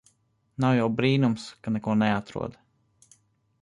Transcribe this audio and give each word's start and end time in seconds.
Nav 0.65 0.73
jau 0.77 0.87
brīnums 1.01 1.47
ka 1.63 1.77
neko 1.77 1.97
neatrod. 2.03 2.61